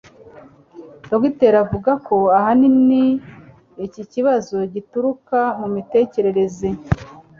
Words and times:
Dogiteri 1.09 1.57
avuga 1.65 1.91
ko 2.07 2.15
ahanini 2.39 3.03
iki 3.85 4.01
kibazo 4.11 4.55
gituruka 4.73 5.39
mu 5.59 5.67
mitekereze 5.75 6.67